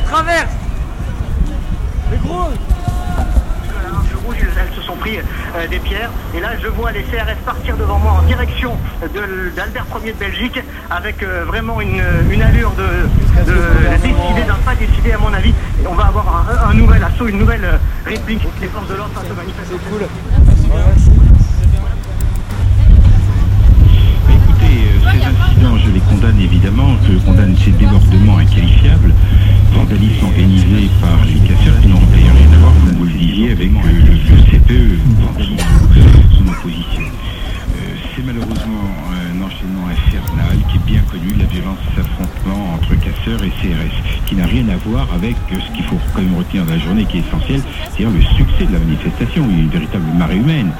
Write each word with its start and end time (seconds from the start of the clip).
traverse 0.00 0.52
Mais 2.10 2.16
gros. 2.18 2.50
Elles 4.56 4.74
se 4.74 4.82
sont 4.82 4.96
pris 4.96 5.18
euh, 5.18 5.66
des 5.68 5.78
pierres. 5.78 6.10
Et 6.34 6.40
là, 6.40 6.50
je 6.60 6.68
vois 6.68 6.92
les 6.92 7.02
CRS 7.02 7.36
partir 7.44 7.76
devant 7.76 7.98
moi 7.98 8.12
en 8.12 8.22
direction 8.22 8.76
d'Albert 9.02 9.86
Ier 10.02 10.12
de 10.12 10.18
Belgique, 10.18 10.60
avec 10.90 11.22
euh, 11.22 11.44
vraiment 11.44 11.80
une, 11.80 12.02
une, 12.30 12.42
allure 12.42 12.72
de, 12.72 12.86
de 13.44 13.56
décidé, 13.96 14.42
d'un 14.46 14.54
pas 14.64 14.74
décidé, 14.74 15.12
à 15.12 15.18
mon 15.18 15.32
avis. 15.32 15.54
Et 15.82 15.86
on 15.86 15.94
va 15.94 16.06
avoir 16.06 16.46
un, 16.68 16.74
nouvel 16.74 17.02
assaut, 17.02 17.26
une 17.26 17.38
nouvelle 17.38 17.64
euh, 17.64 17.76
réplique. 18.06 18.46
Des 18.60 18.68
forces 18.68 18.88
de 18.88 18.94
l'ordre 18.94 19.12
face 19.14 19.24
aux 19.30 19.34
violence 41.64 41.78
affrontement 41.98 42.74
entre 42.74 42.94
casseurs 42.96 43.42
et 43.42 43.50
CRS, 43.50 44.26
qui 44.26 44.34
n'a 44.34 44.46
rien 44.46 44.68
à 44.68 44.76
voir 44.76 45.08
avec 45.14 45.36
ce 45.50 45.74
qu'il 45.74 45.84
faut 45.84 45.96
quand 46.14 46.22
même 46.22 46.36
retenir 46.36 46.64
de 46.64 46.70
la 46.70 46.78
journée 46.78 47.04
qui 47.04 47.18
est 47.18 47.20
essentiel, 47.20 47.60
c'est-à-dire 47.84 48.10
le 48.10 48.20
succès 48.20 48.66
de 48.66 48.72
la 48.72 48.78
manifestation. 48.78 49.44
Une 49.48 49.68
véritable 49.68 50.04
marée 50.16 50.36
humaine. 50.36 50.72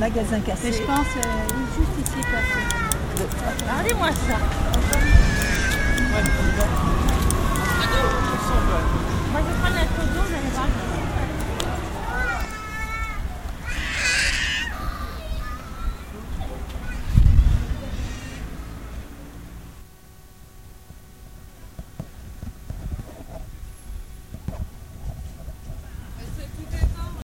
Magasin 0.00 0.40
cassé. 0.40 0.62
Mais 0.64 0.72
je 0.72 0.82
pense 0.84 1.06
euh, 1.18 1.28
juste 1.76 2.08
ici 2.08 2.20
quoi. 2.30 2.40
Regardez-moi 3.60 4.08
ça. 4.12 4.38
Moi 6.10 6.20